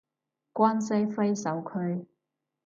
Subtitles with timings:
[0.51, 2.07] 關西揮手區